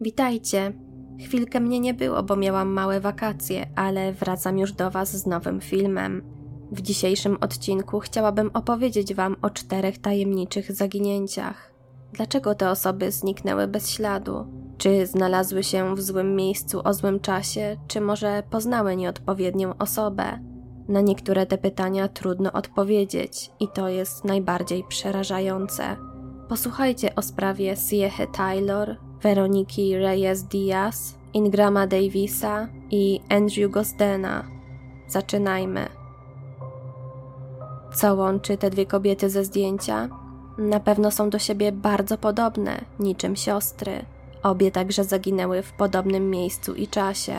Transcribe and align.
Witajcie. 0.00 0.72
Chwilkę 1.20 1.60
mnie 1.60 1.80
nie 1.80 1.94
było, 1.94 2.22
bo 2.22 2.36
miałam 2.36 2.68
małe 2.68 3.00
wakacje, 3.00 3.66
ale 3.76 4.12
wracam 4.12 4.58
już 4.58 4.72
do 4.72 4.90
Was 4.90 5.16
z 5.16 5.26
nowym 5.26 5.60
filmem. 5.60 6.22
W 6.72 6.80
dzisiejszym 6.82 7.36
odcinku 7.40 8.00
chciałabym 8.00 8.50
opowiedzieć 8.54 9.14
Wam 9.14 9.36
o 9.42 9.50
czterech 9.50 9.98
tajemniczych 9.98 10.72
zaginięciach. 10.72 11.74
Dlaczego 12.12 12.54
te 12.54 12.70
osoby 12.70 13.10
zniknęły 13.10 13.66
bez 13.66 13.90
śladu? 13.90 14.46
Czy 14.78 15.06
znalazły 15.06 15.62
się 15.62 15.94
w 15.94 16.02
złym 16.02 16.36
miejscu 16.36 16.80
o 16.84 16.94
złym 16.94 17.20
czasie, 17.20 17.76
czy 17.88 18.00
może 18.00 18.42
poznały 18.50 18.96
nieodpowiednią 18.96 19.78
osobę? 19.78 20.38
Na 20.88 21.00
niektóre 21.00 21.46
te 21.46 21.58
pytania 21.58 22.08
trudno 22.08 22.52
odpowiedzieć 22.52 23.50
i 23.60 23.68
to 23.68 23.88
jest 23.88 24.24
najbardziej 24.24 24.84
przerażające. 24.88 25.96
Posłuchajcie 26.48 27.14
o 27.14 27.22
sprawie 27.22 27.76
Siehe 27.76 28.26
Taylor, 28.26 28.96
Weroniki 29.26 29.98
Reyes 29.98 30.42
Diaz, 30.42 31.14
Ingrama 31.34 31.86
Davisa 31.86 32.68
i 32.90 33.20
Andrew 33.28 33.70
Gosdena. 33.70 34.44
Zaczynajmy. 35.08 35.86
Co 37.94 38.14
łączy 38.14 38.56
te 38.56 38.70
dwie 38.70 38.86
kobiety 38.86 39.30
ze 39.30 39.44
zdjęcia? 39.44 40.08
Na 40.58 40.80
pewno 40.80 41.10
są 41.10 41.30
do 41.30 41.38
siebie 41.38 41.72
bardzo 41.72 42.18
podobne, 42.18 42.84
niczym 42.98 43.36
siostry. 43.36 44.04
Obie 44.42 44.70
także 44.70 45.04
zaginęły 45.04 45.62
w 45.62 45.72
podobnym 45.72 46.30
miejscu 46.30 46.74
i 46.74 46.88
czasie. 46.88 47.34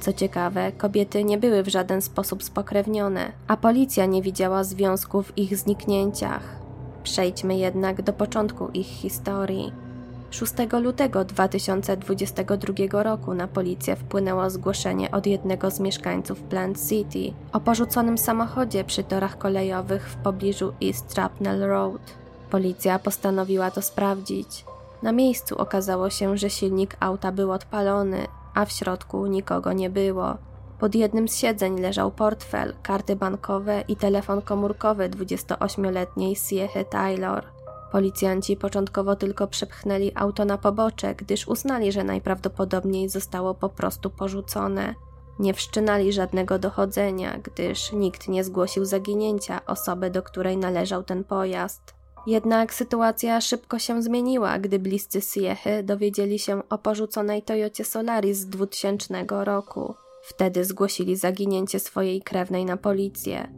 Co 0.00 0.12
ciekawe, 0.12 0.72
kobiety 0.72 1.24
nie 1.24 1.38
były 1.38 1.62
w 1.62 1.68
żaden 1.68 2.02
sposób 2.02 2.42
spokrewnione, 2.42 3.32
a 3.48 3.56
policja 3.56 4.06
nie 4.06 4.22
widziała 4.22 4.64
związku 4.64 5.22
w 5.22 5.38
ich 5.38 5.56
zniknięciach. 5.56 6.60
Przejdźmy 7.02 7.56
jednak 7.56 8.02
do 8.02 8.12
początku 8.12 8.68
ich 8.68 8.86
historii. 8.86 9.91
6 10.32 10.54
lutego 10.82 11.24
2022 11.24 13.02
roku 13.02 13.34
na 13.34 13.48
policję 13.48 13.96
wpłynęło 13.96 14.50
zgłoszenie 14.50 15.10
od 15.10 15.26
jednego 15.26 15.70
z 15.70 15.80
mieszkańców 15.80 16.40
Plant 16.40 16.88
City 16.88 17.34
o 17.52 17.60
porzuconym 17.60 18.18
samochodzie 18.18 18.84
przy 18.84 19.04
torach 19.04 19.38
kolejowych 19.38 20.08
w 20.08 20.16
pobliżu 20.16 20.72
East 20.82 21.14
Chapnell 21.14 21.60
Road. 21.60 22.14
Policja 22.50 22.98
postanowiła 22.98 23.70
to 23.70 23.82
sprawdzić. 23.82 24.64
Na 25.02 25.12
miejscu 25.12 25.58
okazało 25.58 26.10
się, 26.10 26.38
że 26.38 26.50
silnik 26.50 26.96
auta 27.00 27.32
był 27.32 27.52
odpalony, 27.52 28.26
a 28.54 28.64
w 28.64 28.72
środku 28.72 29.26
nikogo 29.26 29.72
nie 29.72 29.90
było. 29.90 30.36
Pod 30.78 30.94
jednym 30.94 31.28
z 31.28 31.36
siedzeń 31.36 31.80
leżał 31.80 32.10
portfel, 32.10 32.74
karty 32.82 33.16
bankowe 33.16 33.84
i 33.88 33.96
telefon 33.96 34.42
komórkowy 34.42 35.08
28-letniej 35.08 36.36
Siehy 36.36 36.84
Taylor. 36.84 37.51
Policjanci 37.92 38.56
początkowo 38.56 39.16
tylko 39.16 39.46
przepchnęli 39.46 40.12
auto 40.14 40.44
na 40.44 40.58
pobocze, 40.58 41.14
gdyż 41.14 41.48
uznali, 41.48 41.92
że 41.92 42.04
najprawdopodobniej 42.04 43.08
zostało 43.08 43.54
po 43.54 43.68
prostu 43.68 44.10
porzucone. 44.10 44.94
Nie 45.38 45.54
wszczynali 45.54 46.12
żadnego 46.12 46.58
dochodzenia, 46.58 47.38
gdyż 47.38 47.92
nikt 47.92 48.28
nie 48.28 48.44
zgłosił 48.44 48.84
zaginięcia 48.84 49.66
osoby, 49.66 50.10
do 50.10 50.22
której 50.22 50.56
należał 50.56 51.02
ten 51.02 51.24
pojazd. 51.24 51.94
Jednak 52.26 52.74
sytuacja 52.74 53.40
szybko 53.40 53.78
się 53.78 54.02
zmieniła, 54.02 54.58
gdy 54.58 54.78
bliscy 54.78 55.20
Siechy 55.20 55.82
dowiedzieli 55.82 56.38
się 56.38 56.68
o 56.68 56.78
porzuconej 56.78 57.42
Toyocie 57.42 57.84
Solaris 57.84 58.38
z 58.38 58.46
2000 58.46 59.24
roku. 59.28 59.94
Wtedy 60.22 60.64
zgłosili 60.64 61.16
zaginięcie 61.16 61.80
swojej 61.80 62.22
krewnej 62.22 62.64
na 62.64 62.76
policję. 62.76 63.52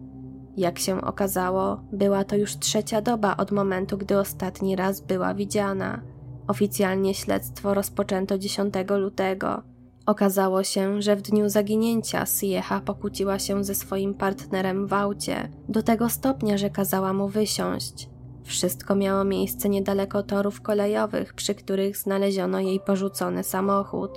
Jak 0.57 0.79
się 0.79 1.01
okazało, 1.01 1.81
była 1.93 2.25
to 2.25 2.37
już 2.37 2.57
trzecia 2.57 3.01
doba 3.01 3.37
od 3.37 3.53
momentu, 3.53 3.99
gdy 3.99 4.19
ostatni 4.19 4.77
raz 4.77 5.01
była 5.01 5.35
widziana. 5.35 6.01
Oficjalnie 6.47 7.15
śledztwo 7.15 7.75
rozpoczęto 7.75 8.39
10 8.39 8.75
lutego. 8.99 9.63
Okazało 10.07 10.65
się, 10.65 11.03
że 11.03 11.17
w 11.17 11.23
dniu 11.23 11.49
zaginięcia 11.49 12.27
Siecha 12.27 12.81
pokłóciła 12.81 13.39
się 13.39 13.65
ze 13.65 13.75
swoim 13.75 14.15
partnerem 14.15 14.87
w 14.87 14.93
aucie, 14.93 15.49
do 15.69 15.83
tego 15.83 16.09
stopnia, 16.09 16.59
że 16.59 16.71
kazała 16.71 17.13
mu 17.13 17.29
wysiąść. 17.29 18.09
Wszystko 18.45 18.95
miało 18.95 19.25
miejsce 19.25 19.69
niedaleko 19.69 20.23
torów 20.23 20.61
kolejowych, 20.61 21.35
przy 21.35 21.55
których 21.55 21.97
znaleziono 21.97 22.61
jej 22.61 22.81
porzucony 22.81 23.45
samochód. 23.45 24.11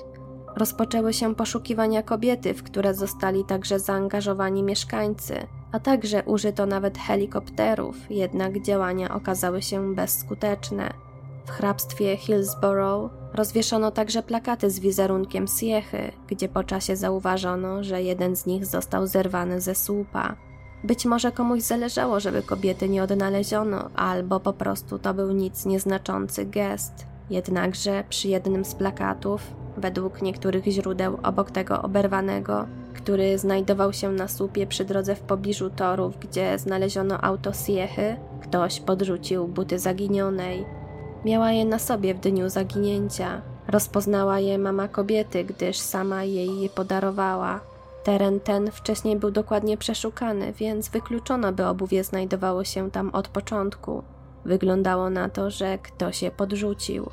Rozpoczęły 0.56 1.14
się 1.14 1.36
poszukiwania 1.36 2.04
kobiety, 2.04 2.54
w 2.54 2.64
które 2.64 2.94
zostali 2.94 3.46
także 3.46 3.80
zaangażowani 3.80 4.64
mieszkańcy, 4.64 5.48
a 5.72 5.80
także 5.80 6.24
użyto 6.24 6.66
nawet 6.66 6.98
helikopterów, 6.98 8.12
jednak 8.12 8.62
działania 8.62 9.14
okazały 9.14 9.62
się 9.62 9.96
bezskuteczne. 9.96 10.94
W 11.46 11.50
hrabstwie 11.50 12.18
Hillsborough 12.18 13.12
rozwieszono 13.34 13.92
także 13.92 14.24
plakaty 14.24 14.70
z 14.70 14.80
wizerunkiem 14.80 15.48
Siechy, 15.48 16.12
gdzie 16.28 16.50
po 16.50 16.64
czasie 16.64 16.96
zauważono, 16.96 17.84
że 17.84 18.04
jeden 18.04 18.36
z 18.36 18.46
nich 18.46 18.66
został 18.66 19.08
zerwany 19.08 19.62
ze 19.62 19.76
słupa. 19.76 20.36
Być 20.84 21.06
może 21.06 21.32
komuś 21.32 21.62
zależało, 21.62 22.20
żeby 22.20 22.42
kobiety 22.42 22.90
nie 22.90 23.04
odnaleziono, 23.04 23.90
albo 23.96 24.40
po 24.40 24.54
prostu 24.54 25.00
to 25.00 25.14
był 25.14 25.32
nic 25.32 25.66
nieznaczący 25.66 26.46
gest. 26.46 27.06
Jednakże 27.30 28.04
przy 28.10 28.28
jednym 28.28 28.66
z 28.66 28.76
plakatów, 28.76 29.42
według 29.78 30.22
niektórych 30.22 30.66
źródeł 30.66 31.18
obok 31.24 31.52
tego 31.52 31.82
oberwanego, 31.82 32.68
który 32.94 33.38
znajdował 33.38 33.94
się 33.94 34.12
na 34.12 34.28
słupie 34.28 34.68
przy 34.68 34.86
drodze 34.86 35.16
w 35.16 35.20
pobliżu 35.20 35.70
torów, 35.70 36.20
gdzie 36.20 36.60
znaleziono 36.60 37.24
auto 37.24 37.54
Siechy, 37.54 38.16
ktoś 38.42 38.80
podrzucił 38.80 39.48
buty 39.48 39.80
zaginionej. 39.80 40.66
Miała 41.26 41.52
je 41.52 41.66
na 41.66 41.80
sobie 41.80 42.14
w 42.14 42.20
dniu 42.20 42.50
zaginięcia. 42.50 43.42
Rozpoznała 43.68 44.40
je 44.40 44.58
mama 44.58 44.88
kobiety, 44.88 45.44
gdyż 45.44 45.78
sama 45.78 46.24
jej 46.24 46.62
je 46.62 46.70
podarowała. 46.70 47.60
Teren 48.04 48.40
ten 48.40 48.72
wcześniej 48.72 49.16
był 49.16 49.32
dokładnie 49.32 49.78
przeszukany, 49.78 50.54
więc 50.54 50.90
wykluczono, 50.90 51.52
by 51.52 51.66
obuwie 51.66 52.04
znajdowało 52.04 52.64
się 52.64 52.92
tam 52.92 53.10
od 53.10 53.28
początku. 53.28 54.04
Wyglądało 54.46 55.10
na 55.10 55.30
to, 55.30 55.50
że 55.50 55.78
ktoś 55.78 56.22
je 56.22 56.32
podrzucił. 56.32 57.10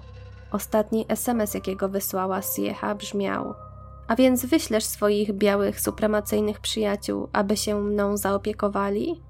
Ostatni 0.54 1.06
SMS, 1.08 1.54
jakiego 1.54 1.88
wysłała 1.88 2.42
Siecha, 2.42 2.94
brzmiał: 2.94 3.54
A 4.08 4.16
więc 4.16 4.46
wyślesz 4.46 4.84
swoich 4.84 5.32
białych, 5.32 5.80
supremacyjnych 5.80 6.60
przyjaciół, 6.60 7.28
aby 7.32 7.56
się 7.56 7.80
mną 7.80 8.16
zaopiekowali? 8.16 9.22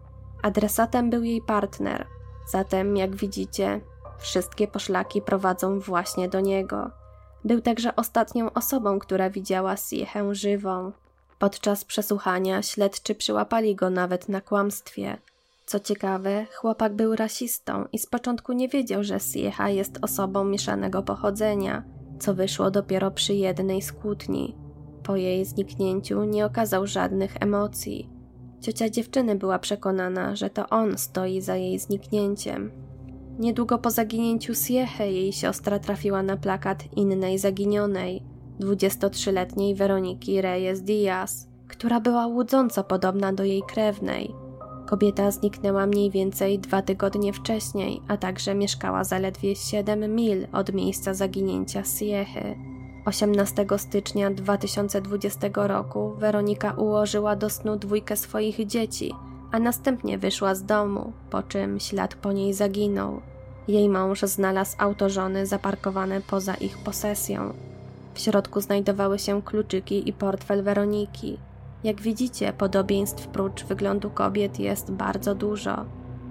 Adresatem 0.42 1.10
był 1.10 1.22
jej 1.22 1.42
partner. 1.42 2.06
Zatem, 2.46 2.96
jak 2.96 3.16
widzicie, 3.16 3.80
wszystkie 4.18 4.68
poszlaki 4.68 5.22
prowadzą 5.22 5.80
właśnie 5.80 6.28
do 6.28 6.40
niego. 6.40 6.90
Był 7.44 7.60
także 7.60 7.96
ostatnią 7.96 8.52
osobą, 8.52 8.98
która 8.98 9.30
widziała 9.30 9.76
Siechę 9.76 10.34
żywą. 10.34 10.92
Podczas 11.38 11.84
przesłuchania 11.84 12.62
śledczy 12.62 13.14
przyłapali 13.14 13.76
go 13.76 13.91
nawet 13.91 14.28
na 14.28 14.41
kłamstwie. 14.41 15.18
Co 15.66 15.80
ciekawe, 15.80 16.47
chłopak 16.54 16.97
był 16.97 17.16
rasistą 17.16 17.84
i 17.92 17.98
z 17.98 18.06
początku 18.06 18.52
nie 18.52 18.69
wiedział, 18.69 19.04
że 19.04 19.20
Siecha 19.20 19.69
jest 19.69 19.98
osobą 20.02 20.44
mieszanego 20.44 21.02
pochodzenia, 21.02 21.84
co 22.19 22.34
wyszło 22.34 22.70
dopiero 22.70 23.10
przy 23.10 23.34
jednej 23.34 23.82
z 23.82 23.92
kłótni. 23.92 24.56
Po 25.03 25.16
jej 25.16 25.44
zniknięciu 25.44 26.24
nie 26.24 26.47
okazał 26.47 26.86
żadnych 26.86 27.36
emocji. 27.41 28.10
Ciocia 28.60 28.91
dziewczyny 28.91 29.36
była 29.36 29.58
przekonana, 29.58 30.36
że 30.36 30.50
to 30.50 30.69
on 30.69 30.98
stoi 30.98 31.41
za 31.41 31.56
jej 31.56 31.78
zniknięciem. 31.78 32.70
Niedługo 33.38 33.78
po 33.78 33.91
zaginięciu 33.91 34.54
Siechy 34.54 35.10
jej 35.10 35.32
siostra 35.32 35.78
trafiła 35.78 36.22
na 36.22 36.36
plakat 36.36 36.97
innej 36.97 37.38
zaginionej– 37.38 38.22
23-letniej 38.60 39.74
Weroniki 39.74 40.41
Reyes 40.41 40.82
Diaz, 40.82 41.48
która 41.69 42.00
była 42.00 42.26
łudząco 42.26 42.84
podobna 42.84 43.32
do 43.32 43.44
jej 43.44 43.62
krewnej. 43.62 44.44
Kobieta 44.87 45.31
zniknęła 45.31 45.87
mniej 45.87 46.11
więcej 46.11 46.59
dwa 46.59 46.83
tygodnie 46.83 47.33
wcześniej, 47.33 48.01
a 48.09 48.16
także 48.16 48.54
mieszkała 48.54 49.04
zaledwie 49.04 49.57
7 49.57 50.15
mil 50.15 50.47
od 50.53 50.72
miejsca 50.72 51.15
zaginięcia 51.15 51.83
Siechy. 51.84 52.57
18 53.04 53.66
stycznia 53.77 54.31
2020 54.31 55.48
roku 55.54 56.15
Weronika 56.19 56.72
ułożyła 56.72 57.36
do 57.36 57.51
snu 57.51 57.77
dwójkę 57.77 58.16
swoich 58.16 58.66
dzieci, 58.66 59.15
a 59.53 59.59
następnie 59.59 60.19
wyszła 60.19 60.54
z 60.54 60.65
domu, 60.65 61.13
po 61.30 61.42
czym 61.42 61.80
ślad 61.80 62.15
po 62.15 62.33
niej 62.33 62.54
zaginął. 62.54 63.21
Jej 63.69 63.89
mąż 63.89 64.21
znalazł 64.21 64.77
auto 64.78 65.10
żony 65.10 65.47
zaparkowane 65.47 66.21
poza 66.21 66.54
ich 66.54 66.78
posesją. 66.78 67.53
W 68.15 68.21
środku 68.21 68.60
znajdowały 68.60 69.19
się 69.19 69.42
kluczyki 69.42 70.09
i 70.09 70.13
portfel 70.13 70.63
Weroniki. 70.63 71.39
Jak 71.84 72.01
widzicie, 72.01 72.53
podobieństw 72.53 73.27
prócz 73.27 73.65
wyglądu 73.65 74.10
kobiet 74.10 74.59
jest 74.59 74.91
bardzo 74.92 75.34
dużo. 75.34 75.84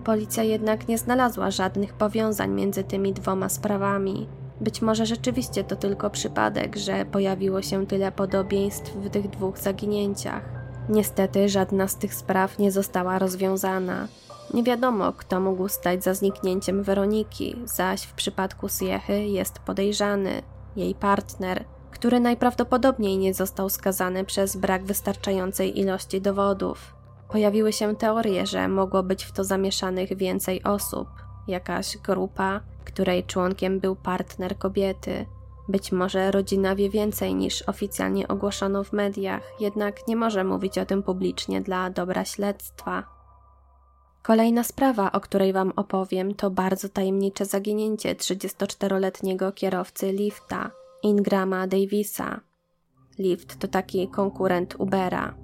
Policja 0.04 0.44
jednak 0.44 0.88
nie 0.88 0.98
znalazła 0.98 1.52
żadnych 1.52 1.94
powiązań 1.94 2.52
między 2.52 2.84
tymi 2.84 3.14
dwoma 3.14 3.50
sprawami. 3.50 4.28
Być 4.62 4.82
może 4.82 5.06
rzeczywiście 5.06 5.64
to 5.64 5.76
tylko 5.76 6.10
przypadek, 6.10 6.76
że 6.76 7.06
pojawiło 7.06 7.62
się 7.62 7.88
tyle 7.88 8.12
podobieństw 8.12 8.96
w 8.96 9.10
tych 9.10 9.30
dwóch 9.30 9.58
zaginięciach. 9.58 10.44
Niestety 10.90 11.50
żadna 11.50 11.88
z 11.88 11.98
tych 11.98 12.14
spraw 12.14 12.60
nie 12.60 12.72
została 12.72 13.20
rozwiązana. 13.20 14.08
Nie 14.54 14.64
wiadomo, 14.64 15.14
kto 15.14 15.40
mógł 15.40 15.68
stać 15.68 16.04
za 16.04 16.14
zniknięciem 16.14 16.84
Weroniki, 16.84 17.56
zaś 17.66 18.04
w 18.04 18.14
przypadku 18.14 18.70
Siechy 18.70 19.26
jest 19.26 19.60
podejrzany. 19.60 20.42
jej 20.76 20.96
partner, 20.96 21.66
który 21.94 22.20
najprawdopodobniej 22.20 23.18
nie 23.18 23.34
został 23.34 23.70
skazany 23.70 24.26
przez 24.26 24.56
brak 24.56 24.84
wystarczającej 24.86 25.80
ilości 25.80 26.22
dowodów. 26.22 26.94
Pojawiły 27.30 27.74
się 27.74 27.96
teorie, 27.96 28.46
że 28.46 28.68
mogło 28.68 29.04
być 29.04 29.24
w 29.24 29.32
to 29.32 29.44
zamieszanych 29.44 30.18
więcej 30.18 30.64
osób, 30.64 31.08
jakaś 31.48 31.98
grupa, 31.98 32.62
której 32.86 33.24
członkiem 33.24 33.80
był 33.80 33.96
partner 33.96 34.58
kobiety. 34.58 35.26
Być 35.70 35.92
może 35.92 36.32
rodzina 36.32 36.76
wie 36.76 36.90
więcej 36.90 37.36
niż 37.36 37.62
oficjalnie 37.62 38.28
ogłoszono 38.28 38.84
w 38.84 38.94
mediach, 38.94 39.42
jednak 39.60 40.08
nie 40.08 40.16
może 40.16 40.44
mówić 40.44 40.78
o 40.78 40.86
tym 40.86 41.04
publicznie 41.04 41.62
dla 41.62 41.90
dobra 41.90 42.26
śledztwa. 42.26 43.04
Kolejna 44.24 44.64
sprawa, 44.64 45.12
o 45.12 45.20
której 45.20 45.54
Wam 45.54 45.74
opowiem, 45.76 46.36
to 46.36 46.50
bardzo 46.50 46.90
tajemnicze 46.90 47.46
zaginięcie 47.46 48.16
34-letniego 48.16 49.52
kierowcy 49.52 50.12
lifta, 50.12 50.72
Ingrama 51.04 51.68
Davisa. 51.68 52.42
Lift 53.20 53.60
to 53.60 53.68
taki 53.68 54.08
konkurent 54.08 54.76
Ubera. 54.80 55.36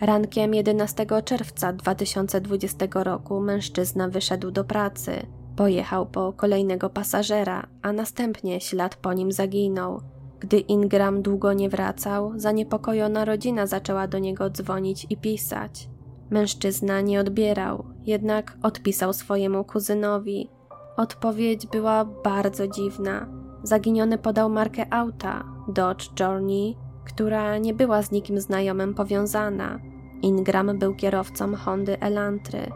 Rankiem 0.00 0.54
11 0.54 1.06
czerwca 1.24 1.72
2020 1.72 2.86
roku 2.92 3.40
mężczyzna 3.40 4.08
wyszedł 4.08 4.50
do 4.50 4.64
pracy. 4.64 5.26
Pojechał 5.56 6.06
po 6.06 6.32
kolejnego 6.32 6.90
pasażera, 6.90 7.66
a 7.82 7.92
następnie 7.92 8.60
ślad 8.60 8.96
po 8.96 9.12
nim 9.12 9.32
zaginął. 9.32 10.00
Gdy 10.40 10.58
Ingram 10.58 11.22
długo 11.22 11.52
nie 11.52 11.68
wracał, 11.68 12.32
zaniepokojona 12.36 13.24
rodzina 13.24 13.66
zaczęła 13.66 14.06
do 14.08 14.18
niego 14.18 14.50
dzwonić 14.50 15.06
i 15.10 15.16
pisać. 15.16 15.88
Mężczyzna 16.30 17.00
nie 17.00 17.20
odbierał, 17.20 17.84
jednak 18.06 18.56
odpisał 18.62 19.12
swojemu 19.12 19.64
kuzynowi. 19.64 20.48
Odpowiedź 20.96 21.66
była 21.66 22.04
bardzo 22.04 22.68
dziwna. 22.68 23.37
Zaginiony 23.62 24.18
podał 24.18 24.50
markę 24.50 24.86
auta 24.94 25.44
Dodge 25.68 26.20
Journey, 26.20 26.76
która 27.04 27.58
nie 27.58 27.74
była 27.74 28.02
z 28.02 28.10
nikim 28.10 28.40
znajomym 28.40 28.94
powiązana. 28.94 29.80
Ingram 30.22 30.78
był 30.78 30.94
kierowcą 30.94 31.56
Hondy 31.56 32.00
Elantry. 32.00 32.72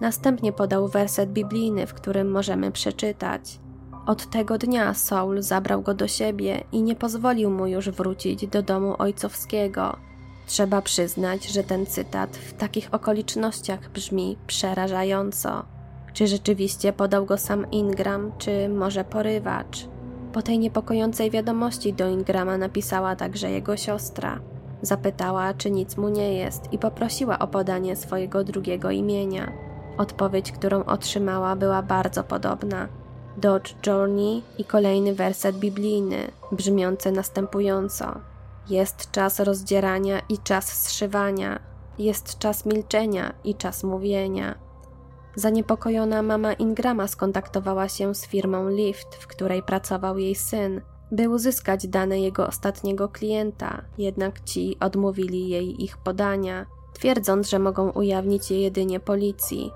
Następnie 0.00 0.52
podał 0.52 0.88
werset 0.88 1.32
biblijny, 1.32 1.86
w 1.86 1.94
którym 1.94 2.30
możemy 2.30 2.72
przeczytać: 2.72 3.60
Od 4.06 4.30
tego 4.30 4.58
dnia 4.58 4.94
Saul 4.94 5.42
zabrał 5.42 5.82
go 5.82 5.94
do 5.94 6.08
siebie 6.08 6.64
i 6.72 6.82
nie 6.82 6.96
pozwolił 6.96 7.50
mu 7.50 7.66
już 7.66 7.90
wrócić 7.90 8.46
do 8.46 8.62
domu 8.62 8.94
ojcowskiego. 8.98 9.96
Trzeba 10.46 10.82
przyznać, 10.82 11.48
że 11.48 11.64
ten 11.64 11.86
cytat 11.86 12.36
w 12.36 12.52
takich 12.52 12.94
okolicznościach 12.94 13.90
brzmi 13.92 14.36
przerażająco. 14.46 15.64
Czy 16.12 16.26
rzeczywiście 16.26 16.92
podał 16.92 17.26
go 17.26 17.38
sam 17.38 17.70
Ingram, 17.70 18.32
czy 18.38 18.68
może 18.68 19.04
porywacz? 19.04 19.88
Po 20.32 20.42
tej 20.42 20.58
niepokojącej 20.58 21.30
wiadomości 21.30 21.92
do 21.92 22.08
Ingrama 22.08 22.58
napisała 22.58 23.16
także 23.16 23.50
jego 23.50 23.76
siostra. 23.76 24.40
Zapytała, 24.82 25.54
czy 25.54 25.70
nic 25.70 25.96
mu 25.96 26.08
nie 26.08 26.34
jest 26.34 26.72
i 26.72 26.78
poprosiła 26.78 27.38
o 27.38 27.46
podanie 27.46 27.96
swojego 27.96 28.44
drugiego 28.44 28.90
imienia. 28.90 29.52
Odpowiedź, 29.98 30.52
którą 30.52 30.84
otrzymała, 30.84 31.56
była 31.56 31.82
bardzo 31.82 32.24
podobna. 32.24 32.88
Dodge 33.36 33.86
Journey 33.86 34.42
i 34.58 34.64
kolejny 34.64 35.14
werset 35.14 35.56
biblijny, 35.58 36.30
brzmiący 36.52 37.12
następująco: 37.12 38.06
Jest 38.68 39.10
czas 39.10 39.40
rozdzierania 39.40 40.20
i 40.28 40.38
czas 40.38 40.82
zszywania, 40.82 41.60
jest 41.98 42.38
czas 42.38 42.66
milczenia 42.66 43.32
i 43.44 43.54
czas 43.54 43.84
mówienia. 43.84 44.69
Zaniepokojona 45.40 46.22
mama 46.22 46.52
Ingrama 46.52 47.08
skontaktowała 47.08 47.88
się 47.88 48.14
z 48.14 48.26
firmą 48.26 48.68
Lyft, 48.68 49.14
w 49.14 49.26
której 49.26 49.62
pracował 49.62 50.18
jej 50.18 50.34
syn, 50.34 50.80
by 51.12 51.28
uzyskać 51.28 51.88
dane 51.88 52.20
jego 52.20 52.46
ostatniego 52.46 53.08
klienta, 53.08 53.82
jednak 53.98 54.40
ci 54.40 54.76
odmówili 54.80 55.48
jej 55.48 55.84
ich 55.84 55.98
podania, 55.98 56.66
twierdząc, 56.92 57.48
że 57.48 57.58
mogą 57.58 57.90
ujawnić 57.90 58.50
je 58.50 58.60
jedynie 58.60 59.00
policji. 59.00 59.72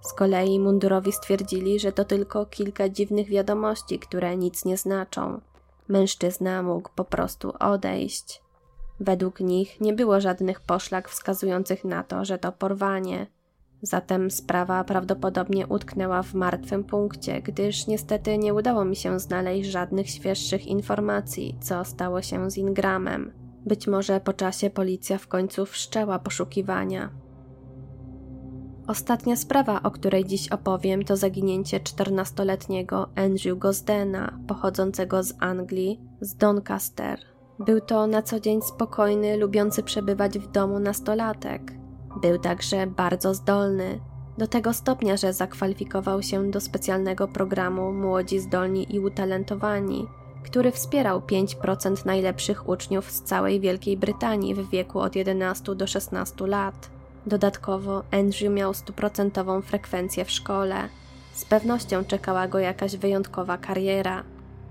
Z 0.00 0.12
kolei 0.12 0.58
mundurowi 0.58 1.12
stwierdzili, 1.12 1.80
że 1.80 1.92
to 1.92 2.04
tylko 2.04 2.46
kilka 2.46 2.88
dziwnych 2.88 3.28
wiadomości, 3.28 3.98
które 3.98 4.36
nic 4.36 4.64
nie 4.64 4.76
znaczą. 4.76 5.40
Mężczyzna 5.88 6.62
mógł 6.62 6.90
po 6.94 7.04
prostu 7.04 7.52
odejść. 7.60 8.42
Według 9.00 9.40
nich 9.40 9.80
nie 9.80 9.92
było 9.92 10.20
żadnych 10.20 10.60
poszlak 10.60 11.08
wskazujących 11.08 11.84
na 11.84 12.02
to, 12.02 12.24
że 12.24 12.38
to 12.38 12.52
porwanie. 12.52 13.26
Zatem 13.82 14.30
sprawa 14.30 14.84
prawdopodobnie 14.84 15.66
utknęła 15.66 16.22
w 16.22 16.34
martwym 16.34 16.84
punkcie, 16.84 17.42
gdyż 17.42 17.86
niestety 17.86 18.38
nie 18.38 18.54
udało 18.54 18.84
mi 18.84 18.96
się 18.96 19.20
znaleźć 19.20 19.70
żadnych 19.70 20.10
świeższych 20.10 20.66
informacji, 20.66 21.58
co 21.60 21.84
stało 21.84 22.22
się 22.22 22.50
z 22.50 22.58
Ingramem. 22.58 23.32
Być 23.66 23.86
może 23.86 24.20
po 24.20 24.32
czasie 24.32 24.70
policja 24.70 25.18
w 25.18 25.28
końcu 25.28 25.66
wszczęła 25.66 26.18
poszukiwania. 26.18 27.10
Ostatnia 28.86 29.36
sprawa, 29.36 29.82
o 29.82 29.90
której 29.90 30.24
dziś 30.24 30.48
opowiem, 30.48 31.04
to 31.04 31.16
zaginięcie 31.16 31.80
14-letniego 31.80 33.08
Andrew 33.14 33.58
Gosdena, 33.58 34.38
pochodzącego 34.48 35.22
z 35.22 35.34
Anglii, 35.40 36.00
z 36.20 36.34
Doncaster. 36.34 37.18
Był 37.58 37.80
to 37.80 38.06
na 38.06 38.22
co 38.22 38.40
dzień 38.40 38.62
spokojny, 38.62 39.36
lubiący 39.36 39.82
przebywać 39.82 40.38
w 40.38 40.50
domu 40.50 40.78
nastolatek. 40.78 41.81
Był 42.16 42.38
także 42.38 42.86
bardzo 42.86 43.34
zdolny, 43.34 44.00
do 44.38 44.46
tego 44.46 44.72
stopnia, 44.72 45.16
że 45.16 45.32
zakwalifikował 45.32 46.22
się 46.22 46.50
do 46.50 46.60
specjalnego 46.60 47.28
programu 47.28 47.92
Młodzi 47.92 48.38
Zdolni 48.38 48.94
i 48.94 49.00
Utalentowani, 49.00 50.06
który 50.44 50.72
wspierał 50.72 51.20
5% 51.20 52.06
najlepszych 52.06 52.68
uczniów 52.68 53.10
z 53.10 53.22
całej 53.22 53.60
Wielkiej 53.60 53.96
Brytanii 53.96 54.54
w 54.54 54.70
wieku 54.70 55.00
od 55.00 55.16
11 55.16 55.74
do 55.74 55.86
16 55.86 56.46
lat. 56.46 56.90
Dodatkowo 57.26 58.02
Andrew 58.10 58.52
miał 58.52 58.74
stuprocentową 58.74 59.62
frekwencję 59.62 60.24
w 60.24 60.30
szkole. 60.30 60.88
Z 61.32 61.44
pewnością 61.44 62.04
czekała 62.04 62.48
go 62.48 62.58
jakaś 62.58 62.96
wyjątkowa 62.96 63.58
kariera. 63.58 64.22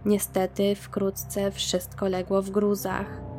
Niestety 0.05 0.75
wkrótce 0.75 1.51
wszystko 1.51 2.07
legło 2.07 2.41
w 2.41 2.49
gruzach. 2.49 3.30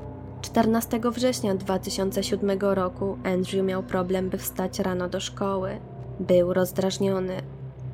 14 0.42 1.00
września 1.12 1.54
2007 1.54 2.60
roku 2.60 3.18
Andrew 3.24 3.64
miał 3.64 3.82
problem, 3.82 4.30
by 4.30 4.38
wstać 4.38 4.78
rano 4.78 5.08
do 5.08 5.20
szkoły. 5.20 5.78
Był 6.20 6.52
rozdrażniony. 6.52 7.42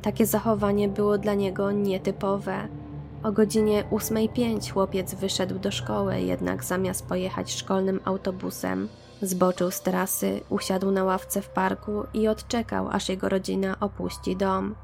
Takie 0.03 0.27
zachowanie 0.27 0.89
było 0.89 1.19
dla 1.19 1.35
niego 1.35 1.73
nietypowe. 1.73 2.69
O 3.23 3.33
godzinie 3.33 3.85
8.05 3.91 4.73
chłopiec 4.73 5.15
wyszedł 5.15 5.59
do 5.59 5.71
szkoły, 5.71 6.21
jednak 6.21 6.65
zamiast 6.65 7.07
pojechać 7.07 7.53
szkolnym 7.53 8.01
autobusem, 8.05 8.89
zboczył 9.23 9.71
z 9.71 9.81
trasy, 9.81 10.41
usiadł 10.49 10.91
na 10.91 11.05
ławce 11.05 11.43
w 11.43 11.49
parku 11.49 12.03
i 12.15 12.29
odczekał, 12.29 12.89
aż 12.89 13.09
jego 13.09 13.29
rodzina 13.29 13.77
opuści 13.81 14.37
dom. 14.37 14.75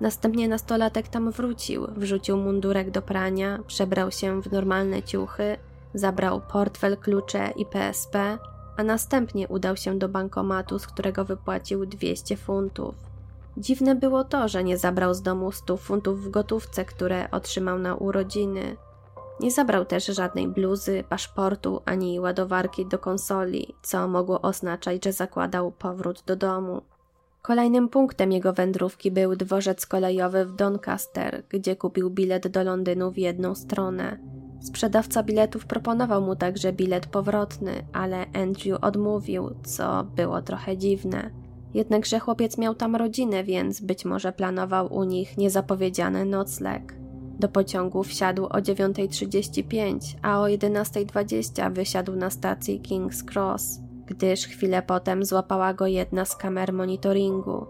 Następnie 0.00 0.48
nastolatek 0.48 1.08
tam 1.08 1.30
wrócił, 1.30 1.86
wrzucił 1.96 2.36
mundurek 2.36 2.90
do 2.90 3.02
prania, 3.02 3.58
przebrał 3.66 4.10
się 4.10 4.42
w 4.42 4.52
normalne 4.52 5.02
ciuchy 5.02 5.56
Zabrał 5.94 6.40
portfel, 6.40 6.96
klucze 6.96 7.50
i 7.56 7.66
PSP, 7.66 8.38
a 8.76 8.82
następnie 8.82 9.48
udał 9.48 9.76
się 9.76 9.98
do 9.98 10.08
bankomatu, 10.08 10.78
z 10.78 10.86
którego 10.86 11.24
wypłacił 11.24 11.86
200 11.86 12.36
funtów. 12.36 12.94
Dziwne 13.56 13.94
było 13.94 14.24
to, 14.24 14.48
że 14.48 14.64
nie 14.64 14.78
zabrał 14.78 15.14
z 15.14 15.22
domu 15.22 15.52
100 15.52 15.76
funtów 15.76 16.24
w 16.24 16.30
gotówce, 16.30 16.84
które 16.84 17.30
otrzymał 17.30 17.78
na 17.78 17.94
urodziny. 17.94 18.76
Nie 19.40 19.50
zabrał 19.50 19.84
też 19.84 20.06
żadnej 20.06 20.48
bluzy, 20.48 21.04
paszportu 21.08 21.82
ani 21.84 22.20
ładowarki 22.20 22.86
do 22.86 22.98
konsoli, 22.98 23.74
co 23.82 24.08
mogło 24.08 24.42
oznaczać, 24.42 25.04
że 25.04 25.12
zakładał 25.12 25.72
powrót 25.72 26.22
do 26.26 26.36
domu. 26.36 26.82
Kolejnym 27.42 27.88
punktem 27.88 28.32
jego 28.32 28.52
wędrówki 28.52 29.10
był 29.10 29.36
dworzec 29.36 29.86
kolejowy 29.86 30.44
w 30.44 30.54
Doncaster, 30.54 31.42
gdzie 31.48 31.76
kupił 31.76 32.10
bilet 32.10 32.48
do 32.48 32.64
Londynu 32.64 33.10
w 33.10 33.18
jedną 33.18 33.54
stronę. 33.54 34.18
Sprzedawca 34.60 35.22
biletów 35.22 35.66
proponował 35.66 36.22
mu 36.22 36.36
także 36.36 36.72
bilet 36.72 37.06
powrotny, 37.06 37.72
ale 37.92 38.26
Andrew 38.32 38.78
odmówił, 38.80 39.50
co 39.64 40.04
było 40.04 40.42
trochę 40.42 40.76
dziwne. 40.76 41.30
Jednakże 41.74 42.18
chłopiec 42.18 42.58
miał 42.58 42.74
tam 42.74 42.96
rodzinę, 42.96 43.44
więc 43.44 43.80
być 43.80 44.04
może 44.04 44.32
planował 44.32 44.94
u 44.94 45.04
nich 45.04 45.38
niezapowiedziany 45.38 46.24
nocleg. 46.24 46.98
Do 47.38 47.48
pociągu 47.48 48.02
wsiadł 48.02 48.44
o 48.44 48.58
9.35, 48.58 49.98
a 50.22 50.40
o 50.40 50.44
11.20 50.44 51.72
wysiadł 51.72 52.16
na 52.16 52.30
stacji 52.30 52.82
King's 52.82 53.32
Cross, 53.32 53.80
gdyż 54.06 54.46
chwilę 54.46 54.82
potem 54.82 55.24
złapała 55.24 55.74
go 55.74 55.86
jedna 55.86 56.24
z 56.24 56.36
kamer 56.36 56.72
monitoringu. 56.72 57.66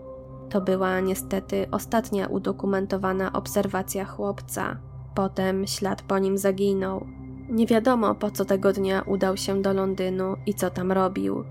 To 0.50 0.60
była 0.60 1.00
niestety 1.00 1.66
ostatnia 1.70 2.26
udokumentowana 2.26 3.32
obserwacja 3.32 4.04
chłopca. 4.04 4.76
Potem 5.18 5.66
ślad 5.66 6.02
po 6.02 6.18
nim 6.18 6.38
zaginął. 6.38 7.06
Nie 7.48 7.66
wiadomo 7.66 8.14
po 8.14 8.30
co 8.30 8.44
tego 8.44 8.72
dnia 8.72 9.02
udał 9.02 9.36
się 9.36 9.62
do 9.62 9.72
Londynu 9.72 10.36
i 10.46 10.54
co 10.54 10.70
tam 10.70 10.92
robił. 10.92 11.44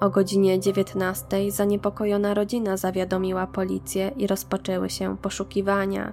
O 0.00 0.10
godzinie 0.10 0.60
19 0.60 1.50
zaniepokojona 1.50 2.34
rodzina 2.34 2.76
zawiadomiła 2.76 3.46
policję 3.46 4.10
i 4.16 4.26
rozpoczęły 4.26 4.90
się 4.90 5.16
poszukiwania. 5.16 6.12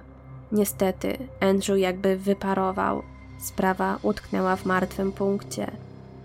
Niestety, 0.52 1.18
Andrew 1.40 1.78
jakby 1.78 2.16
wyparował. 2.16 3.02
sprawa 3.38 3.98
utknęła 4.02 4.56
w 4.56 4.66
martwym 4.66 5.12
punkcie. 5.12 5.70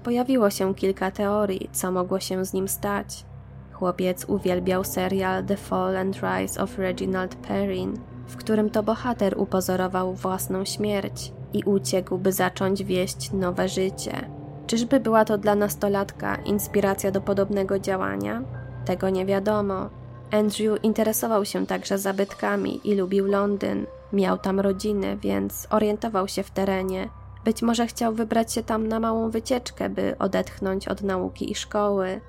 Pojawiło 0.04 0.50
się 0.50 0.76
kilka 0.76 1.12
teorii, 1.12 1.70
co 1.72 1.92
mogło 1.92 2.20
się 2.20 2.46
z 2.46 2.54
nim 2.54 2.68
stać. 2.68 3.26
Chłopiec 3.74 4.26
uwielbiał 4.26 4.84
serial 4.84 5.46
The 5.46 5.58
Fall 5.58 5.98
and 5.98 6.16
Rise 6.16 6.62
of 6.62 6.78
Reginald 6.78 7.36
Perrin, 7.36 8.00
w 8.28 8.38
którym 8.38 8.70
to 8.70 8.84
bohater 8.84 9.34
upozorował 9.38 10.14
własną 10.14 10.66
śmierć 10.66 11.32
i 11.54 11.64
uciekł, 11.64 12.18
by 12.18 12.32
zacząć 12.32 12.84
wieść 12.84 13.32
nowe 13.32 13.70
życie. 13.70 14.30
Czyżby 14.68 15.00
była 15.00 15.26
to 15.26 15.38
dla 15.38 15.56
nastolatka 15.56 16.36
inspiracja 16.36 17.12
do 17.12 17.22
podobnego 17.22 17.80
działania? 17.80 18.42
Tego 18.86 19.10
nie 19.10 19.26
wiadomo. 19.26 19.90
Andrew 20.32 20.84
interesował 20.84 21.46
się 21.46 21.66
także 21.66 21.98
zabytkami 21.98 22.82
i 22.84 22.96
lubił 22.96 23.28
Londyn. 23.28 23.86
Miał 24.14 24.38
tam 24.38 24.60
rodzinę, 24.60 25.18
więc 25.18 25.68
orientował 25.70 26.28
się 26.28 26.44
w 26.44 26.52
terenie. 26.52 27.10
Być 27.46 27.62
może 27.62 27.88
chciał 27.88 28.14
wybrać 28.14 28.54
się 28.54 28.64
tam 28.64 28.88
na 28.88 29.00
małą 29.00 29.30
wycieczkę, 29.30 29.90
by 29.90 30.16
odetchnąć 30.20 30.88
od 30.88 31.02
nauki 31.02 31.52
i 31.52 31.56
szkoły. 31.56 32.22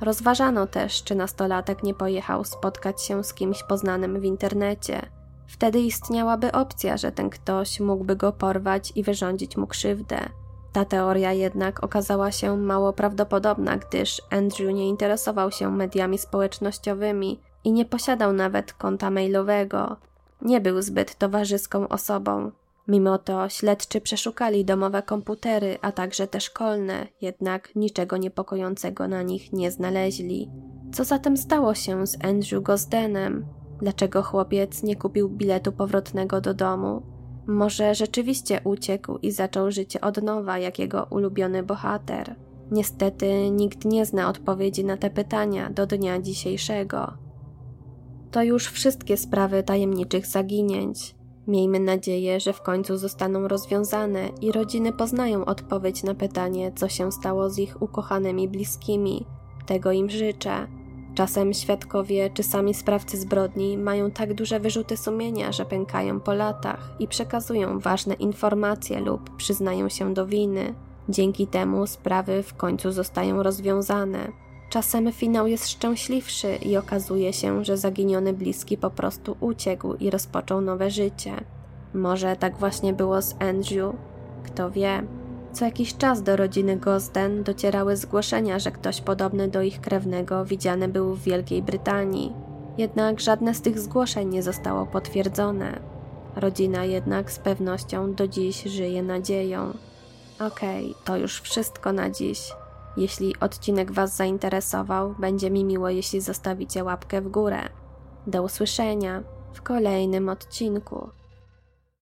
Rozważano 0.00 0.66
też, 0.66 1.04
czy 1.04 1.14
nastolatek 1.14 1.82
nie 1.82 1.94
pojechał 1.94 2.44
spotkać 2.44 3.02
się 3.02 3.24
z 3.24 3.34
kimś 3.34 3.62
poznanym 3.62 4.20
w 4.20 4.24
internecie. 4.24 5.19
Wtedy 5.50 5.80
istniałaby 5.80 6.52
opcja, 6.52 6.96
że 6.96 7.12
ten 7.12 7.30
ktoś 7.30 7.80
mógłby 7.80 8.16
go 8.16 8.32
porwać 8.32 8.92
i 8.94 9.02
wyrządzić 9.02 9.56
mu 9.56 9.66
krzywdę. 9.66 10.18
Ta 10.72 10.84
teoria 10.84 11.32
jednak 11.32 11.84
okazała 11.84 12.32
się 12.32 12.56
mało 12.56 12.92
prawdopodobna, 12.92 13.76
gdyż 13.76 14.22
Andrew 14.30 14.74
nie 14.74 14.88
interesował 14.88 15.50
się 15.50 15.70
mediami 15.70 16.18
społecznościowymi 16.18 17.40
i 17.64 17.72
nie 17.72 17.84
posiadał 17.84 18.32
nawet 18.32 18.72
konta 18.72 19.10
mailowego. 19.10 19.96
Nie 20.42 20.60
był 20.60 20.82
zbyt 20.82 21.18
towarzyską 21.18 21.88
osobą. 21.88 22.50
Mimo 22.88 23.18
to 23.18 23.48
śledczy 23.48 24.00
przeszukali 24.00 24.64
domowe 24.64 25.02
komputery, 25.02 25.78
a 25.82 25.92
także 25.92 26.26
te 26.26 26.40
szkolne, 26.40 27.06
jednak 27.20 27.76
niczego 27.76 28.16
niepokojącego 28.16 29.08
na 29.08 29.22
nich 29.22 29.52
nie 29.52 29.70
znaleźli. 29.70 30.50
Co 30.92 31.04
zatem 31.04 31.36
stało 31.36 31.74
się 31.74 32.06
z 32.06 32.24
Andrew 32.24 32.62
Gosdenem? 32.62 33.59
Dlaczego 33.80 34.22
chłopiec 34.22 34.82
nie 34.82 34.96
kupił 34.96 35.28
biletu 35.28 35.72
powrotnego 35.72 36.40
do 36.40 36.54
domu? 36.54 37.02
Może 37.46 37.94
rzeczywiście 37.94 38.60
uciekł 38.64 39.18
i 39.18 39.30
zaczął 39.32 39.70
życie 39.70 40.00
od 40.00 40.22
nowa, 40.22 40.58
jak 40.58 40.78
jego 40.78 41.06
ulubiony 41.10 41.62
bohater. 41.62 42.34
Niestety 42.70 43.50
nikt 43.50 43.84
nie 43.84 44.06
zna 44.06 44.28
odpowiedzi 44.28 44.84
na 44.84 44.96
te 44.96 45.10
pytania 45.10 45.70
do 45.70 45.86
dnia 45.86 46.20
dzisiejszego. 46.20 47.12
To 48.30 48.42
już 48.42 48.66
wszystkie 48.66 49.16
sprawy 49.16 49.62
tajemniczych 49.62 50.26
zaginięć. 50.26 51.14
Miejmy 51.46 51.80
nadzieję, 51.80 52.40
że 52.40 52.52
w 52.52 52.62
końcu 52.62 52.96
zostaną 52.96 53.48
rozwiązane 53.48 54.28
i 54.40 54.52
rodziny 54.52 54.92
poznają 54.92 55.44
odpowiedź 55.44 56.02
na 56.02 56.14
pytanie, 56.14 56.72
co 56.76 56.88
się 56.88 57.12
stało 57.12 57.50
z 57.50 57.58
ich 57.58 57.82
ukochanymi 57.82 58.48
bliskimi. 58.48 59.26
Tego 59.66 59.92
im 59.92 60.10
życzę. 60.10 60.79
Czasem 61.14 61.54
świadkowie 61.54 62.30
czy 62.30 62.42
sami 62.42 62.74
sprawcy 62.74 63.16
zbrodni 63.16 63.78
mają 63.78 64.10
tak 64.10 64.34
duże 64.34 64.60
wyrzuty 64.60 64.96
sumienia, 64.96 65.52
że 65.52 65.64
pękają 65.64 66.20
po 66.20 66.34
latach 66.34 66.94
i 66.98 67.08
przekazują 67.08 67.78
ważne 67.78 68.14
informacje 68.14 69.00
lub 69.00 69.36
przyznają 69.36 69.88
się 69.88 70.14
do 70.14 70.26
winy. 70.26 70.74
Dzięki 71.08 71.46
temu 71.46 71.86
sprawy 71.86 72.42
w 72.42 72.54
końcu 72.54 72.92
zostają 72.92 73.42
rozwiązane. 73.42 74.32
Czasem 74.70 75.12
finał 75.12 75.46
jest 75.46 75.68
szczęśliwszy 75.68 76.56
i 76.56 76.76
okazuje 76.76 77.32
się, 77.32 77.64
że 77.64 77.76
zaginiony 77.76 78.32
bliski 78.32 78.76
po 78.76 78.90
prostu 78.90 79.36
uciekł 79.40 79.94
i 79.94 80.10
rozpoczął 80.10 80.60
nowe 80.60 80.90
życie. 80.90 81.44
Może 81.94 82.36
tak 82.36 82.56
właśnie 82.56 82.92
było 82.92 83.22
z 83.22 83.34
Andrew? 83.38 83.94
Kto 84.44 84.70
wie? 84.70 85.02
Co 85.52 85.64
jakiś 85.64 85.96
czas 85.96 86.22
do 86.22 86.36
rodziny 86.36 86.76
Gosden 86.76 87.42
docierały 87.42 87.96
zgłoszenia, 87.96 88.58
że 88.58 88.70
ktoś 88.70 89.00
podobny 89.00 89.48
do 89.48 89.62
ich 89.62 89.80
krewnego 89.80 90.44
widziany 90.44 90.88
był 90.88 91.14
w 91.14 91.22
Wielkiej 91.22 91.62
Brytanii. 91.62 92.32
Jednak 92.78 93.20
żadne 93.20 93.54
z 93.54 93.60
tych 93.60 93.78
zgłoszeń 93.78 94.28
nie 94.28 94.42
zostało 94.42 94.86
potwierdzone. 94.86 95.80
Rodzina 96.36 96.84
jednak 96.84 97.32
z 97.32 97.38
pewnością 97.38 98.14
do 98.14 98.28
dziś 98.28 98.62
żyje 98.62 99.02
nadzieją. 99.02 99.72
Okej, 100.46 100.90
okay, 100.90 101.04
to 101.04 101.16
już 101.16 101.40
wszystko 101.40 101.92
na 101.92 102.10
dziś. 102.10 102.52
Jeśli 102.96 103.40
odcinek 103.40 103.92
Was 103.92 104.16
zainteresował, 104.16 105.14
będzie 105.18 105.50
mi 105.50 105.64
miło, 105.64 105.88
jeśli 105.88 106.20
zostawicie 106.20 106.84
łapkę 106.84 107.20
w 107.20 107.28
górę. 107.28 107.60
Do 108.26 108.42
usłyszenia 108.42 109.22
w 109.52 109.62
kolejnym 109.62 110.28
odcinku. 110.28 111.10